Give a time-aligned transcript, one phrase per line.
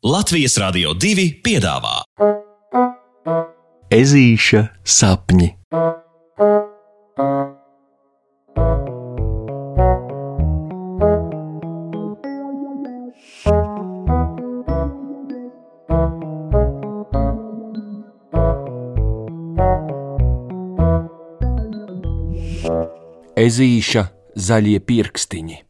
[0.00, 1.98] Latvijas Rādio 2 piedāvā
[3.92, 5.50] Ezīša sapņi.
[23.36, 24.08] Ezīša
[24.48, 25.69] zaļie pirkstiņi.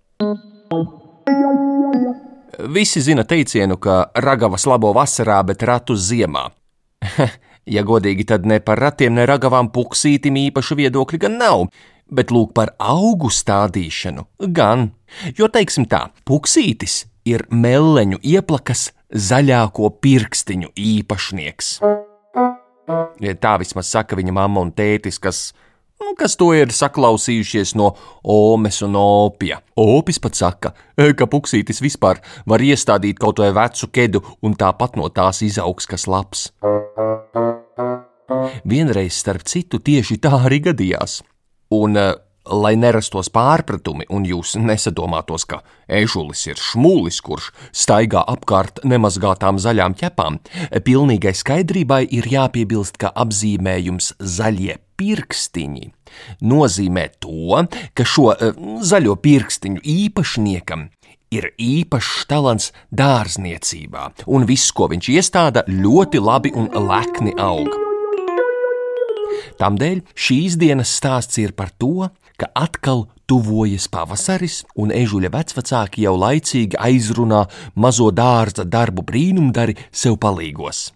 [2.70, 6.44] Visi zina teicienu, ka ragavas labo vasarā, bet ratus ziemā.
[7.74, 11.64] ja godīgi, tad ne par ratiem, ne ragavām puksītim īpašu viedokļu gan nav,
[12.06, 14.22] bet lūk par augu stādīšanu
[14.54, 14.92] gan.
[15.34, 21.72] Jo, teiksim tā, puksītis ir meleņu ieplakas zaļāko pirkstiņu īpašnieks.
[23.42, 25.69] Tā vismaz saka viņa mamma un tētis, kas Nu,
[26.20, 27.92] kas to ir saklausījušies no
[28.24, 29.60] Omes un Opija.
[29.80, 34.98] Opis pat saka, e, ka puksītis vispār var iestādīt kaut vai vecu kedu, un tāpat
[35.00, 36.50] no tās izaugs kas labs.
[38.64, 41.20] Vienreiz, starp citu, tieši tā arī gadījās.
[41.74, 42.10] Un, e,
[42.50, 49.96] lai nerastos pārpratumi, un jūs nesadomātos, ka ežulis ir šmūlis, kurš staigā apkārt nemazgātām zaļām
[50.00, 50.40] ķepām,
[50.84, 55.90] pilnīgai skaidrībai ir jāpiebilst, ka apzīmējums zaļie pirkstiņi
[56.44, 57.64] nozīmē to,
[57.96, 60.88] ka šo uh, zaļo pirkstiņu īpašniekam
[61.30, 67.70] ir īpašs talants dārzniecībā, un viss, ko viņš iestāda, ļoti labi un lekni aug.
[69.60, 72.08] Tādēļ šīs dienas stāsts ir par to,
[72.40, 77.44] ka atkal tuvojas pavasaris, un ežuļa vecvecāki jau laicīgi aizrunā
[77.76, 80.88] mazo dārza darbu brīnumdari sev palīgos.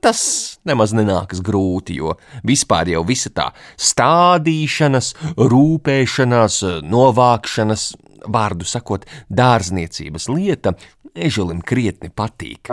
[0.00, 0.20] Tas
[0.64, 2.14] nemaz nenākas grūti, jo
[2.46, 3.48] vispār jau visa tā
[3.80, 7.88] stādīšanas, rūpēšanās, novākšanas,
[8.30, 10.74] vārdu sakot, dārzniecības lieta
[11.14, 12.70] ežulim krietni patīk.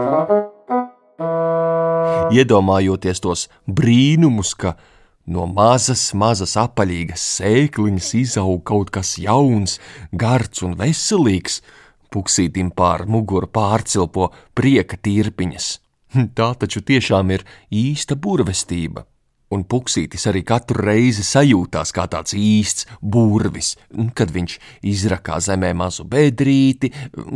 [2.32, 4.78] Iedomājoties tos brīnumus, ka
[5.26, 9.80] no mazas, mazas apaļīgas sēkliņas izaug kaut kas jauns,
[10.14, 11.62] gards un veselīgs,
[12.12, 15.81] puksītim pār muguru pārcilpo prieka tirpiņas.
[16.38, 19.06] Tā taču tiešām ir īsta burvestība.
[19.52, 23.74] Un puksītis arī katru reizi sajūtās kā tāds īsts burvis,
[24.16, 24.54] kad viņš
[24.88, 26.88] izrakā zemē mazu bedrīti,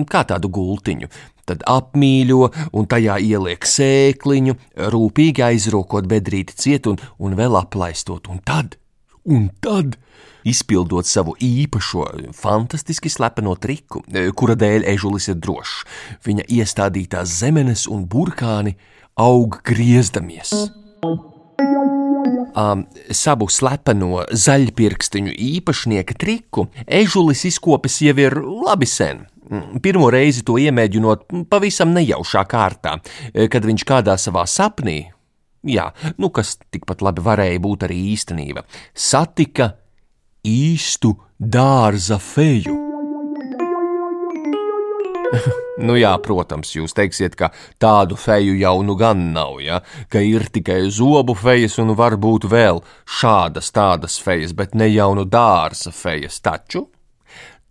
[0.08, 1.12] kā tādu gultiņu,
[1.44, 4.56] tad apmīļo un tajā ieliek sēkliņu,
[4.96, 8.80] rūpīgi aizrokot bedrīti ciet un, un vēl aplaistot, un tad,
[9.26, 9.98] un tad
[10.46, 12.06] izpildot savu īpašo,
[12.38, 14.04] fantastiski slepeno triku,
[14.38, 15.86] kura dēļ ežulis ir drošs.
[16.26, 18.76] Viņa iestādītās zemenes un burkāni
[19.18, 20.54] aug griezdamies.
[22.56, 29.26] Um, savu slepeno zaļpirkstiņu īpašnieka triku ežulis izkopis jau ir labi sen.
[29.84, 32.96] Pirmo reizi to iemēģinot pavisam nejaušā kārtā,
[33.54, 35.04] kad viņš kādā savā sapnī,
[35.66, 35.90] jā,
[36.22, 39.74] nu kas tikpat labi varēja būt arī īstenība, satika
[40.46, 42.76] īstu dārza feju.
[45.88, 49.82] nu jā, protams, jūs teiksiet, ka tādu feju jau nu gan nav, ja?
[50.10, 52.82] ka ir tikai zobu fejas un varbūt vēl
[53.20, 56.40] šādas tādas fejas, bet ne jau nu dārza fejas.
[56.46, 56.86] Taču,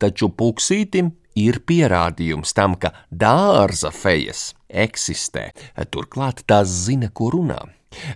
[0.03, 5.51] taču puksītim ir pierādījums tam, ka dārza fejas eksistē,
[5.91, 7.63] turklāt tās zina, ko runā.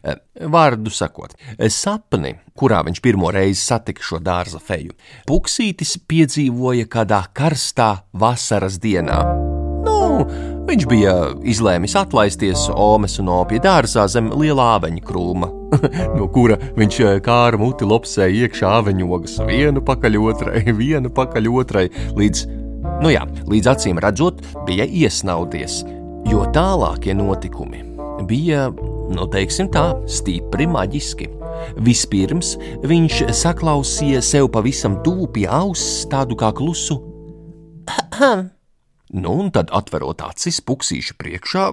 [0.02, 0.18] Eh,
[0.50, 4.94] vārdu sakot, eh, sapni, kurā viņš pirmo reizi satika šo dārza feju,
[5.28, 9.22] Puksītis piedzīvoja kādā karstā vasaras dienā.
[9.86, 10.24] Nu,
[10.68, 11.14] viņš bija
[11.46, 15.50] izlēmis atlaisties Omes un Opija dārzā zem lielā āveņa krūma,
[16.18, 21.88] no kura viņš eh, kāra muti lopsēja iekšā āveņogas vienu pakaļ otrai, vienu pakaļ otrai,
[22.18, 22.46] līdz,
[23.02, 25.82] nu jā, līdz acīm redzot, bija iesnaudies,
[26.28, 27.84] jo tālākie notikumi
[28.28, 28.68] bija
[29.12, 31.28] nu, teiksim tā, stipri maģiski.
[31.84, 32.54] Vispirms
[32.86, 37.00] viņš saklausīja sev pavisam tuvu pie auss tādu kā klusu.
[39.08, 41.64] Nu, un tad, atverot acis puksīša priekšā,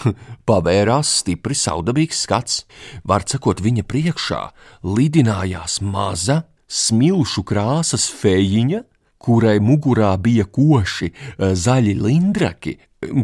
[0.48, 2.60] pavērās stipri saudabīgs skats.
[3.02, 4.42] Var sakot, viņa priekšā
[4.86, 8.84] lidinājās maza, smilšu krāsas fejiņa,
[9.18, 12.76] kurai mugurā bija koši eh, zaļi lindraki,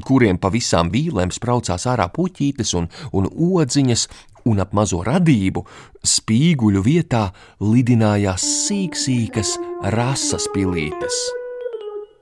[0.07, 4.09] kuriem pa visām vīlēm spraucās ārā puķītes un, un odziņas,
[4.51, 5.65] un ap mazo radību
[6.07, 7.29] spīguļu vietā
[7.63, 9.57] lidinājās sīksīkas
[9.95, 11.19] rasas pilītes.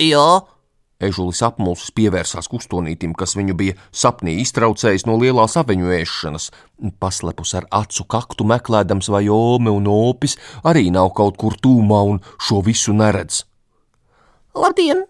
[0.00, 0.40] Jā,
[1.00, 6.50] Ežulis apmulsis pievērsās kustonītim, kas viņu bija sapnī iztraucējis no lielās aveņu ēšanas.
[7.00, 12.20] Paslepus ar acu kaktu meklējams, vai ome un opis arī nav kaut kur tūmā un
[12.36, 13.46] šo visu neredz.
[14.54, 15.04] Labdien!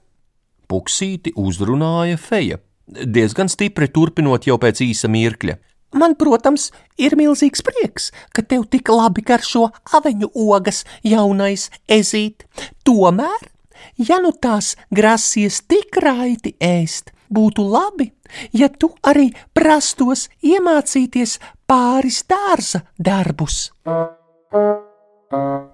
[0.68, 2.58] Puksīti uzrunāja feja.
[2.90, 5.56] diezgan stipri turpinot jau pēc īsa mirkļa.
[5.94, 12.46] Man, protams, ir milzīgs prieks, ka tev tik labi garšo aveņu ogas, jaunais ezīt.
[12.84, 13.48] Tomēr,
[13.96, 18.10] ja nu tās grasies tik raiti ēst, būtu labi,
[18.52, 23.70] ja tu arī prastos iemācīties pāris dārza darbus.
[23.84, 25.69] Ta,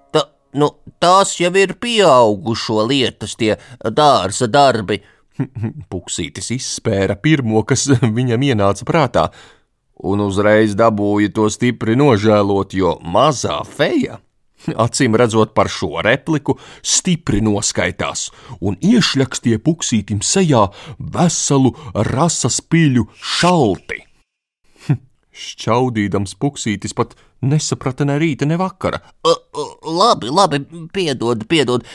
[0.53, 0.71] nu,
[1.01, 5.01] tās jau ir pieaugušo lietas, tie dārza darbi.
[5.91, 7.87] Puksītis izspēra pirmo, kas
[8.19, 9.27] viņam ienāca prātā,
[10.07, 14.19] un uzreiz dabūja to stipri nožēlot, jo mazā feja,
[14.73, 18.27] acīm redzot par šo repliku, stipri noskaitās
[18.59, 20.67] un iešļakstīja puksītim sejā
[20.97, 21.73] veselu
[22.09, 24.06] rasas piļu šalti.
[25.37, 27.13] Šķaudīdams puksītis pat
[27.45, 28.99] nesaprata ne rīta, ne vakara.
[29.85, 30.63] Labi, labi,
[30.93, 31.85] piedod, piedod.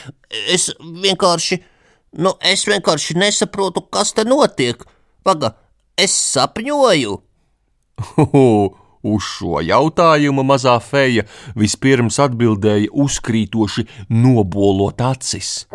[0.53, 1.59] Es vienkārši,
[2.23, 4.85] nu, es vienkārši nesaprotu, kas te notiek.
[5.27, 5.53] Paga,
[5.99, 7.19] es sapņoju.
[9.03, 11.25] Uz šo jautājumu mazā feja
[11.59, 13.83] vispirms atbildēja uzkrītoši
[14.15, 15.65] nobolot acis.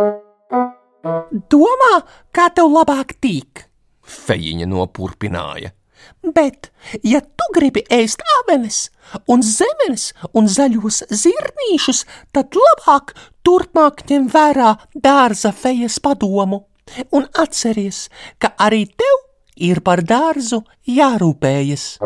[1.53, 1.95] Domā,
[2.33, 3.67] kā tev labāk tīk?
[4.09, 5.75] Fejiņa nopurpināja.
[6.23, 6.71] Bet,
[7.03, 8.89] ja tu gribi ēst avenes,
[9.31, 13.15] un zemenes un zaļos zirnīšus, tad labāk
[13.47, 16.65] turpmāk ņem vērā dārza fejas padomu.
[17.13, 18.07] Un atceries,
[18.41, 19.17] ka arī tev
[19.61, 21.99] ir par dārzu jārūpējas.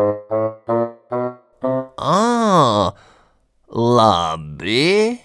[2.03, 2.91] Ā,
[3.71, 5.19] labi.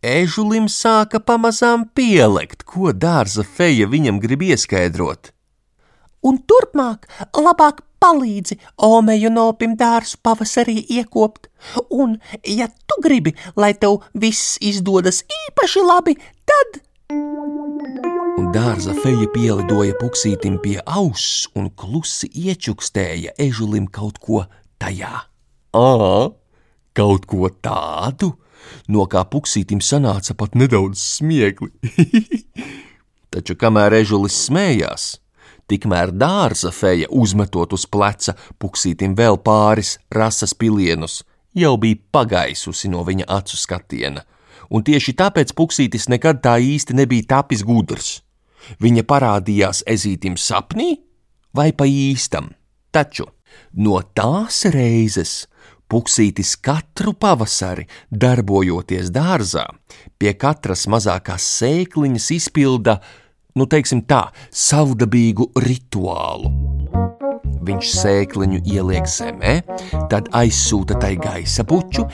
[0.00, 5.34] Ežulim sāka pamazām pielikt, ko dārza feja viņam grib ieskaidrot.
[6.24, 7.04] Un turpmāk
[7.36, 8.58] labāk palīdzi
[8.90, 11.50] Omeju nopim dārzu pavasarī iekopt,
[11.90, 16.16] un, ja tu gribi, lai tev viss izdodas īpaši labi,
[16.48, 16.80] tad
[18.40, 24.44] un dārza feja pielidoja puksītim pie auss un klusi iečukstēja ežulim kaut ko
[24.80, 25.26] tajā.
[25.76, 25.90] Ā,
[26.96, 28.32] kaut ko tādu,
[28.88, 31.70] no kā puksītim sanāca pat nedaudz smiekli.
[33.34, 35.19] Taču kamēr ežulis smējās,
[35.70, 41.22] tikmēr dārza feja uzmetot uz pleca puksītim vēl pāris rasas pilienus,
[41.54, 44.24] jau bija pagaisusi no viņa acu skatiena.
[44.70, 48.20] Un tieši tāpēc Puksītis nekad tā īsti nebija tapis gudrs.
[48.78, 50.92] Viņa parādījās ezītim sapnī
[51.56, 52.52] vai pa īstam,
[52.94, 53.26] taču
[53.74, 55.48] no tās reizes
[55.90, 59.64] Puksītis katru pavasari, darbojoties dārzā,
[60.22, 63.00] pie katras mazākās sēkliņas izpilda,
[63.56, 66.52] nu, teiksim tā, savdabīgu rituālu.
[67.60, 69.58] Viņš sēkliņu ieliek zemē,
[70.10, 72.06] tad aizsūta tai gaisa puķu,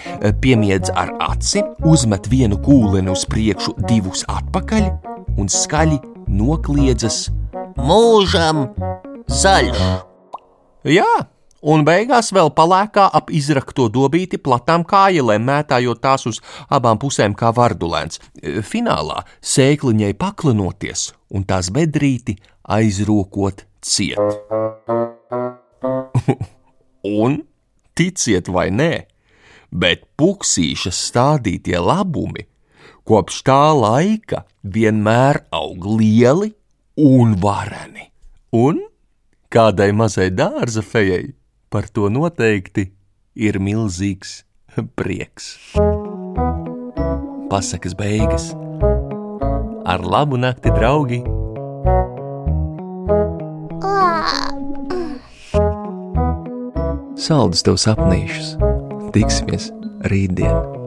[0.43, 4.91] piemiedz ar aci, uzmet vienu kūleni uz priekšu, divus atpakaļ
[5.38, 7.29] un skaļi nokliedzas
[7.77, 8.67] Mūžam
[9.29, 9.81] zaļš.
[10.89, 11.12] Jā,
[11.67, 16.41] un beigās vēl palēkā ap izrakto dobīti platām kājelēm, mētājot tās uz
[16.71, 18.21] abām pusēm kā vardulēns.
[18.67, 22.37] Finālā sēkliņai paklinoties un tās bedrīti
[22.77, 24.19] aizrokot ciet.
[27.23, 27.41] un,
[27.97, 28.93] ticiet vai nē,
[29.71, 32.47] bet puksīšas stādītie labumi
[33.07, 36.53] kopš tā laika vienmēr aug lieli
[36.99, 38.11] un vareni.
[38.57, 38.81] Un
[39.53, 41.36] kādai mazai dārza fejai
[41.71, 42.91] par to noteikti
[43.37, 44.43] ir milzīgs
[44.96, 45.56] prieks.
[47.51, 48.51] Pasakas beigas.
[49.87, 51.23] Ar labu nakti, draugi!
[57.27, 58.56] Saldus tev sapnīšus!
[59.15, 59.70] Tiksimies
[60.11, 60.85] rītdien!